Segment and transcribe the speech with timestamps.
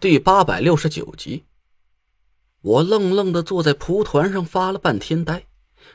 [0.00, 1.42] 第八百六十九集，
[2.60, 5.46] 我愣愣的坐在蒲团上发了半天呆，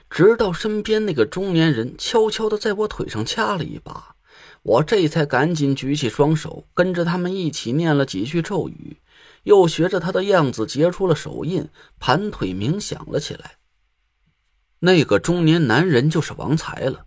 [0.09, 4.17] 直到身边那个中年人悄悄的在我腿上掐了一把，
[4.63, 8.98] 我这才赶紧举起双手，跟着他们一起念了几句咒语，
[9.44, 13.54] 又学着他的样子结出了手印，盘腿冥想了起来。
[14.80, 17.06] 那个中年男人就是王才了，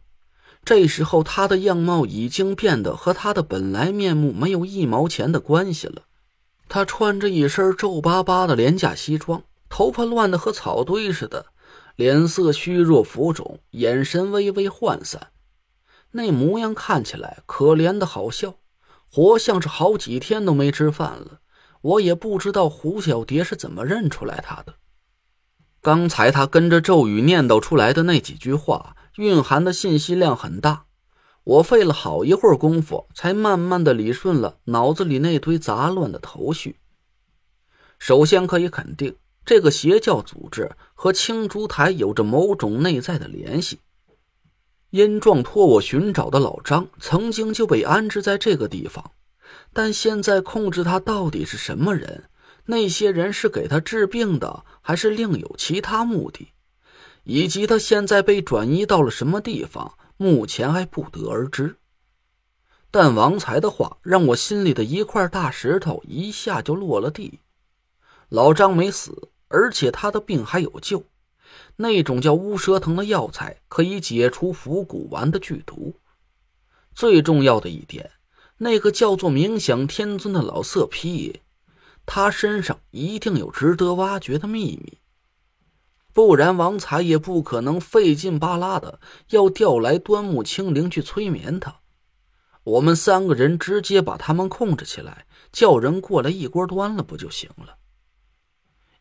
[0.64, 6.04] 这时候他的样貌已经变得和他的本来面目没有一毛钱的关系了。
[6.68, 11.46] 他穿着一身皱巴巴的廉价西装，头发乱得和草堆似的，
[11.94, 15.28] 脸色虚弱浮肿，眼神微微涣散，
[16.12, 18.56] 那模样看起来可怜的好笑，
[19.10, 21.40] 活像是好几天都没吃饭了。
[21.82, 24.74] 我也不知道胡小蝶是怎么认出来他的。
[25.80, 30.85] 刚才他跟着咒语念叨出来的那几句话，蕴含的信息量很大。
[31.46, 36.80] 我费了好一会儿功夫，才慢慢的理顺了脑子里那堆杂乱的头绪。
[38.00, 39.14] 首先可以肯定，
[39.44, 43.78] 这个邪教组织和青竹台有着某种内在的联系。
[44.90, 49.12] 殷壮托我寻找的老张，曾经就被安置在这个地方，
[49.72, 52.24] 但现在控制他到底是什么人？
[52.64, 56.48] 那些人是给他治病的，还是另有其他目的？
[57.22, 59.94] 以及他现在被转移到了什么地方？
[60.16, 61.76] 目前还不得而知，
[62.90, 67.40] 但王才的话让我心里的一块大石头一下就落了地。
[68.28, 71.04] 老张没死，而且他的病还有救，
[71.76, 75.94] 那种叫乌蛇藤的药材可以解除腐骨丸的剧毒。
[76.94, 78.10] 最重要的一点，
[78.56, 81.40] 那个叫做冥想天尊的老色批，
[82.06, 84.98] 他身上一定有值得挖掘的秘密。
[86.16, 89.00] 不然，王才也不可能费劲巴拉的
[89.32, 91.80] 要调来端木清灵去催眠他。
[92.64, 97.76] 我们三个人直接把他们控制起来，叫人过来一锅端了不就行了？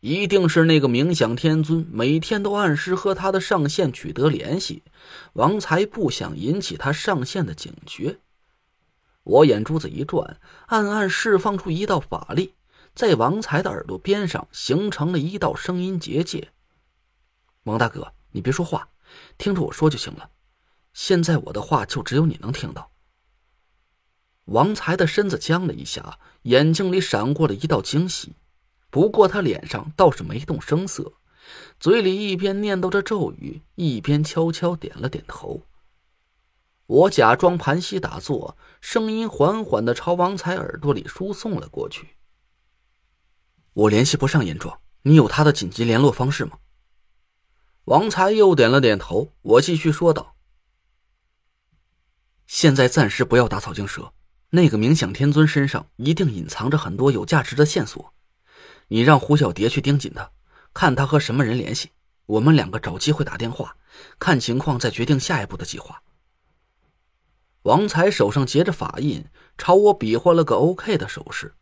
[0.00, 4.82] 一定是那个冥想天尊每天都按时和他的上线取得联系，
[5.32, 8.18] 王才不想引起他上线的警觉。
[9.22, 12.52] 我眼珠子一转，暗暗释放出一道法力，
[12.94, 16.50] 在王才的耳朵边上形成了一道声音结界。
[17.66, 18.88] 王大哥，你别说话，
[19.36, 20.30] 听着我说就行了。
[20.92, 22.92] 现在我的话就只有你能听到。
[24.44, 28.36] 王才的身子僵了一下，眼睛里闪过了一道惊喜，
[28.88, 31.14] 不过他脸上倒是没动声色，
[31.80, 35.62] 嘴里一边念叨着咒语，一边悄悄点了点头。
[36.86, 42.10] 我假装盘膝打坐，声音缓缓的朝王才耳朵里输送了过去。
[43.72, 46.56] 我联系不上严壮，你有他的紧急联络方式吗？
[47.86, 50.34] 王才又点了点头，我继续说道
[52.48, 54.12] ：“现在暂时不要打草惊蛇，
[54.50, 58.12] 那个冥想天尊身上一定隐藏着很多有价值的线索。
[58.88, 60.32] 你让胡小蝶去盯紧他，
[60.74, 61.92] 看他和什么人联系。
[62.26, 63.76] 我们两个找机会打电话，
[64.18, 66.02] 看情况再决定下一步的计划。”
[67.62, 69.24] 王才手上结着法印，
[69.56, 71.54] 朝我比划了个 OK 的手势。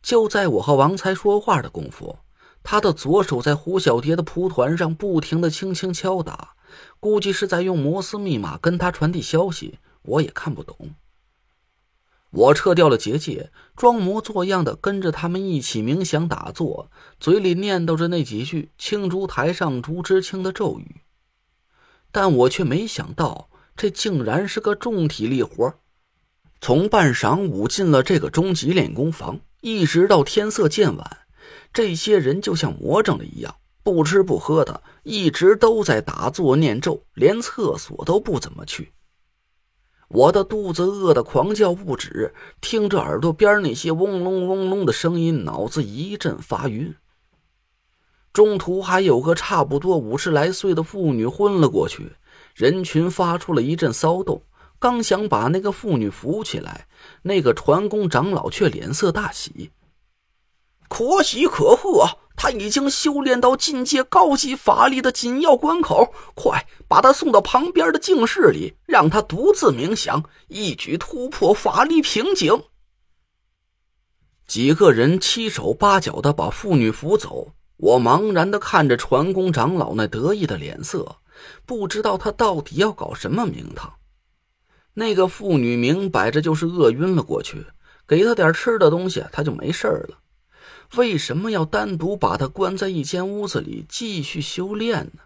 [0.00, 2.20] 就在我和王才说话的功夫。
[2.64, 6.56] 他的左手在胡小蝶的蒲团上不停的轻轻敲打，
[6.98, 10.94] 估计是在用摩斯密码跟他传递消息，我也看不懂。
[12.30, 21.02] 我撤掉了结界，装模作样的跟着他们一起冥想打坐，嘴里念叨着那几句青竹台上竹枝青的咒语，
[22.10, 25.74] 但我却没想到，这竟然是个重体力活。
[26.60, 31.23] 从半晌午进了这个终极练功房，一直到天色渐晚。
[31.74, 38.92] 这些人就像魔怔了一样，不吃不喝的，一直都在打坐念咒，连厕所都不怎么去。
[40.06, 46.94] 我的肚子饿得狂叫不止，听着耳朵边那些嗡隆嗡隆的声音，脑子一阵发晕。
[48.32, 52.12] 中途还有个差不多五十来岁的妇女昏了过去，
[52.54, 54.40] 人群发出了一阵骚动。
[54.78, 56.86] 刚想把那个妇女扶起来，
[57.22, 59.72] 那个船工长老却脸色大喜。
[60.88, 72.64] 可喜可贺，他已经修炼到进阶高级法力的紧要关口，快把他送到旁边的静室里，让他独自冥想，一举突破法力瓶颈。
[74.46, 81.16] 几个人七手八脚的把妇女扶走，我茫然的看着传功长老那得意的脸色，
[81.64, 83.94] 不知道他到底要搞什么名堂。
[84.92, 87.66] 那个妇女明摆着就是饿晕了过去，
[88.06, 90.18] 给他点吃的东西，他就没事了。
[90.96, 95.22] 为什么要单独把他关在一间屋子里继续修炼呢？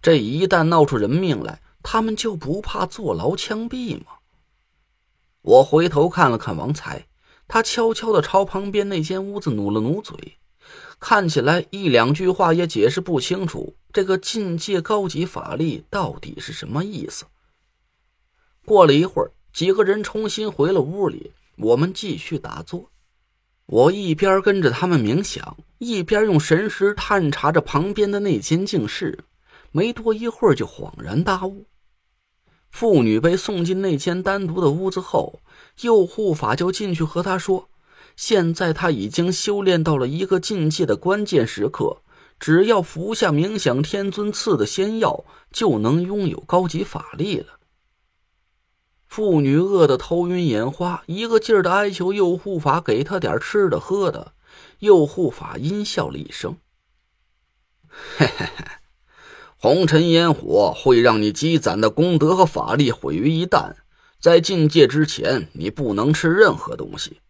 [0.00, 4.18] 这一旦闹出人命来，他们就不怕坐牢枪毙吗？
[5.42, 7.08] 我回头看了看王才，
[7.48, 10.38] 他悄悄地朝旁边那间屋子努了努嘴，
[11.00, 17.24] 看起来一两句话也解释不清楚这个境界高级法力到底是什么意思。
[18.64, 22.91] 过了一会儿，几个人重新回了屋里，我们继续打坐。
[23.66, 29.24] 我一边跟着他们冥想，一边用神识探查着旁边的那间净室。
[29.70, 31.66] 没多一会儿，就恍然大悟。
[32.70, 35.40] 妇女被送进那间单独的屋子后，
[35.80, 37.68] 右护法就进去和她说
[38.16, 42.02] ：“现在他已经修炼到了一个境界的关键时刻，
[42.38, 47.58] 只要服下冥想天尊赐的仙药，就能拥有高级法力了。”
[49.12, 54.32] 妇女饿得头晕眼花，一个劲儿的哀求右护法给她点吃的喝的。
[54.78, 56.56] 右护法阴笑了一声
[58.16, 58.64] ：“嘿嘿嘿。”
[59.60, 63.74] 红尘烟火会让你积攒的功德和法力毁于一旦，
[64.18, 67.20] 在境界之前，你不能吃任何东西。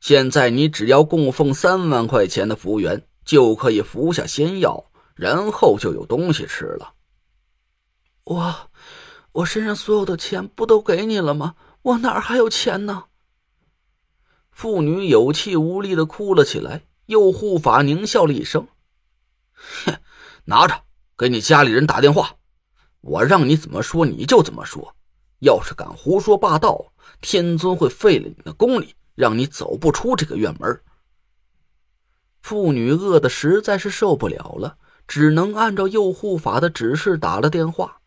[0.00, 6.94] 现在你只要供奉三万块钱的福元，就可以服下仙药，然后就有东西吃了。
[8.24, 8.70] 我，
[9.36, 11.56] 我身上所有的钱不都给你了吗？
[11.82, 13.04] 我哪还有钱呢？
[14.50, 16.86] 妇女有气无力的哭了起来。
[17.06, 18.66] 右护法狞笑了一声
[19.84, 19.98] ：“哼，
[20.46, 20.82] 拿着。”
[21.16, 22.34] 给你家里人打电话，
[23.00, 24.96] 我让你怎么说你就怎么说。
[25.38, 30.80] 要是敢胡说八道，天尊会废了你的功力，让你走不出这个院门。
[32.40, 38.00] 妇女饿得实在是受不了了，只能按照右护法的指示打了电话。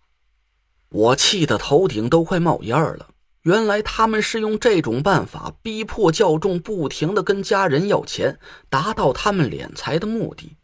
[0.90, 3.08] 我气得头顶都快冒烟了。
[3.44, 8.38] 原来他们是用这种办法逼迫教众不停的跟家人要钱，
[8.70, 10.58] 达到他们敛财的目的。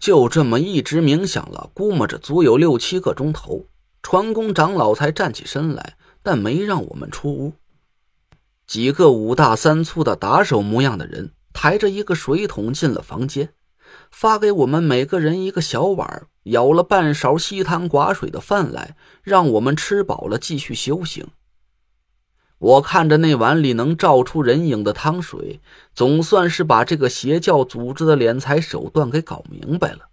[0.00, 3.66] 就这么一直冥想了，估摸着足有六七个钟头，
[4.02, 7.52] 传功长老才站起身来，但没让我们出屋。
[8.66, 13.52] 几个五大三粗的打手模样的人抬着一个水桶进了房间，
[14.10, 21.28] 发给我们每个人一个小碗，舀了半勺稀汤寡水的饭来，让我们吃饱了继续修行。
[22.58, 25.60] 我看着那碗里能照出人影的汤水，
[25.94, 30.10] 总算是把这个邪教组织的敛财手段给搞明白了。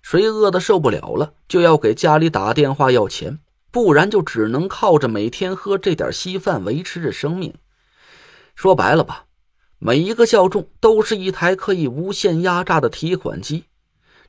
[0.00, 3.40] 谁饿得受不了了，就要给家里打电话要钱，
[3.72, 7.52] 不然就只能靠着每天喝这点稀饭维持着生命。
[8.54, 9.24] 说白了吧，
[9.78, 13.64] 每一个教众都是一台可以无限压榨的提款机。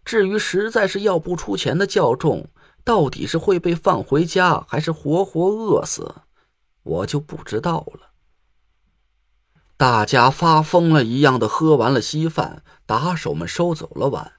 [0.06, 2.48] 至于实在是要不出钱的教众，
[2.84, 6.16] 到底是会被放回家，还是活活饿死？
[6.84, 8.10] 我就不知道了。
[9.76, 14.34] 大家发疯了一样的喝完了稀饭，打手们收走了碗，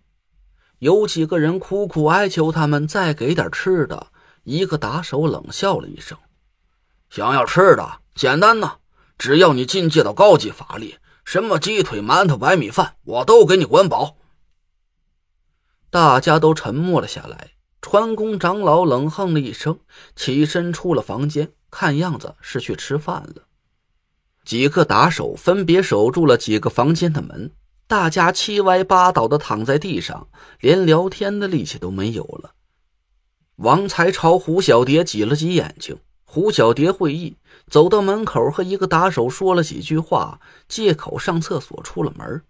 [0.79, 4.09] 有几个人苦苦哀求他们再给点吃的。
[4.45, 6.17] 一个打手冷笑了一声
[7.11, 8.79] ：“想要吃的，简单呐，
[9.19, 10.97] 只要你进阶到高级法力，
[11.33, 14.17] 什么鸡腿、馒头、白米饭，我都给你管饱。”
[15.89, 17.53] 大家都沉默了下来。
[17.81, 19.79] 传功长老冷哼了一声，
[20.17, 21.53] 起身出了房间。
[21.71, 23.45] 看样子是去吃饭了。
[24.45, 27.53] 几个打手分别守住了几个房间的门，
[27.87, 30.27] 大家七歪八倒的躺在地上，
[30.59, 32.55] 连聊天的力气都没有了。
[33.59, 35.97] 王才朝胡小蝶挤了挤眼睛，
[36.33, 42.45] 胡小蝶会意，走到门口和一个打手说了几句话，借口上厕所出了门。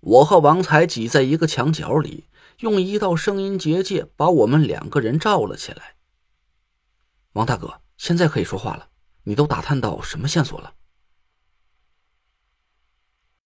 [0.00, 5.94] 我和王才挤在一个墙角里，用一道声音结界把我们两个人罩了起来。
[7.32, 7.80] 王大哥。
[7.96, 8.88] 现在可以说话了，
[9.22, 10.74] 你都打探到什么线索了？